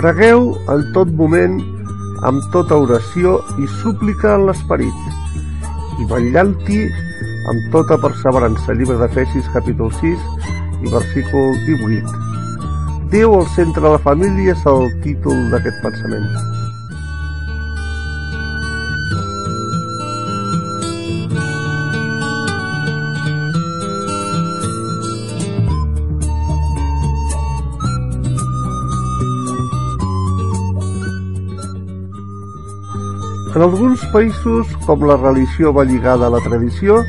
[0.00, 1.58] Pregueu en tot moment,
[2.24, 5.02] amb tota oració i súplica en l'esperit,
[6.00, 6.78] i vetllant-hi
[7.52, 8.78] amb tota perseverança.
[8.78, 10.24] Llibre d'Efesis, capítol 6
[10.86, 12.16] i versícul 18.
[13.12, 16.59] Déu al centre de la família és el títol d'aquest pensament.
[33.50, 37.00] En alguns països, com la religió va lligada a la tradició,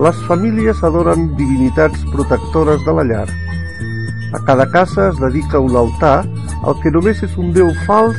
[0.00, 3.26] les famílies adoren divinitats protectores de la llar.
[4.32, 6.24] A cada casa es dedica un altar
[6.64, 8.16] al que només és un déu fals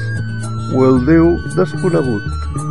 [0.77, 2.61] o el déu desconegut.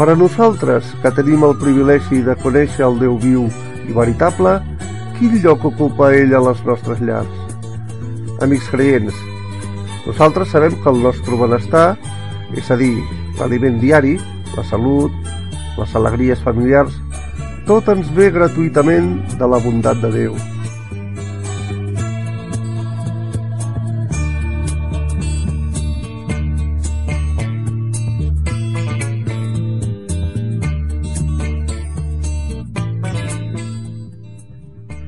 [0.00, 3.42] Per a nosaltres, que tenim el privilegi de conèixer el Déu viu
[3.84, 4.54] i veritable,
[5.18, 7.58] quin lloc ocupa ell a les nostres llars?
[8.40, 9.18] Amics creients,
[10.06, 11.84] nosaltres sabem que el nostre benestar,
[12.56, 12.94] és a dir,
[13.42, 14.14] l'aliment diari,
[14.54, 15.12] la salut,
[15.76, 16.96] les alegries familiars,
[17.68, 20.40] tot ens ve gratuïtament de la bondat de Déu.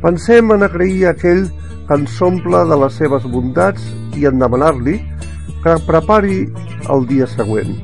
[0.02, 1.44] Pensem en agrair a aquell
[1.86, 3.84] que ens omple de les seves bondats
[4.18, 4.96] i en demanar-li
[5.62, 6.40] que prepari
[6.90, 7.76] el dia següent.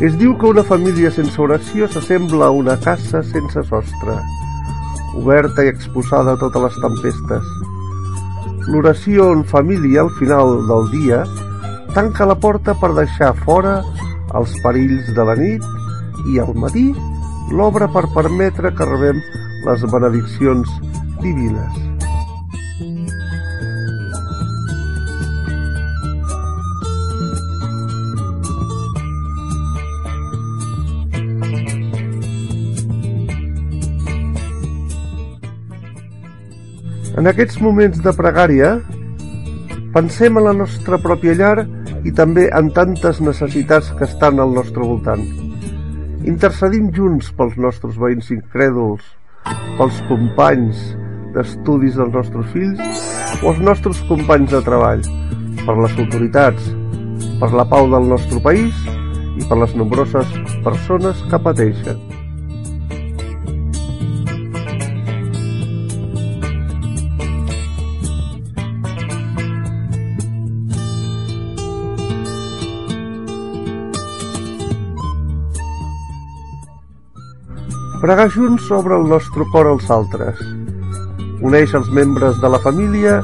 [0.00, 4.14] Es diu que una família sense oració s'assembla a una casa sense sostre,
[5.18, 7.50] oberta i exposada a totes les tempestes.
[8.70, 11.20] L'oració en família al final del dia
[11.98, 13.80] tanca la porta per deixar fora
[14.38, 15.66] els perills de la nit
[16.30, 16.92] i al matí
[17.50, 19.18] l'obre per permetre que rebem
[19.66, 20.68] les benediccions
[21.20, 21.86] divines.
[37.20, 38.70] En aquests moments de pregària,
[39.92, 41.66] pensem en la nostra pròpia llar
[42.08, 45.26] i també en tantes necessitats que estan al nostre voltant.
[46.24, 49.04] Intercedim junts pels nostres veïns incrèduls,
[49.78, 50.82] pels companys
[51.34, 52.80] d'estudis dels nostres fills
[53.40, 55.04] o els nostres companys de treball,
[55.64, 56.70] per les autoritats,
[57.40, 58.86] per la pau del nostre país
[59.40, 62.19] i per les nombroses persones que pateixen.
[78.00, 80.38] Pregar junts obre el nostre cor als altres,
[81.44, 83.18] uneix els membres de la família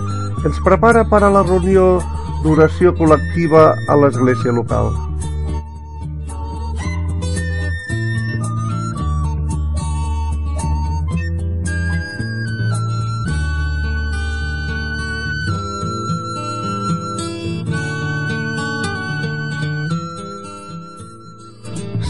[0.44, 1.86] ens prepara per a la reunió
[2.44, 4.92] d'oració col·lectiva a l'església local.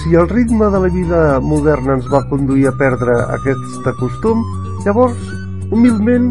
[0.06, 4.44] Si el ritme de la vida moderna ens va conduir a perdre aquest costum,
[4.84, 5.18] llavors,
[5.74, 6.28] humilment,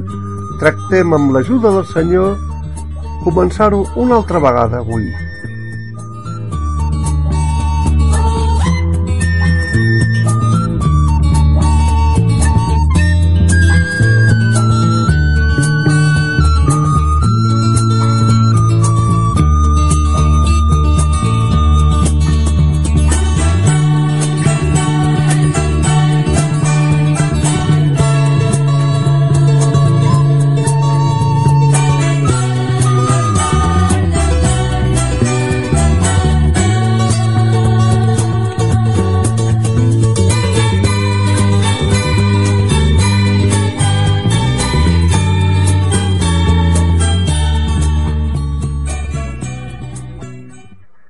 [0.61, 2.37] tractem amb l'ajuda del Senyor
[3.25, 5.03] començar-ho una altra vegada avui.